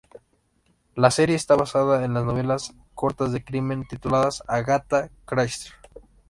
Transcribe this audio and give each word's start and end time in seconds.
La 0.95 1.11
serie 1.11 1.35
está 1.35 1.55
basada 1.55 2.03
en 2.03 2.15
las 2.15 2.23
novelas 2.25 2.73
cortas 2.95 3.31
de 3.33 3.43
crimen 3.43 3.87
tituladas 3.87 4.41
"Agatha 4.47 5.11
Christie's". 5.25 5.73